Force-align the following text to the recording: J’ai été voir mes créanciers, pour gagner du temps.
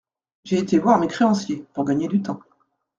J’ai 0.45 0.57
été 0.57 0.79
voir 0.79 0.97
mes 0.97 1.05
créanciers, 1.05 1.63
pour 1.75 1.85
gagner 1.85 2.07
du 2.07 2.23
temps. 2.23 2.39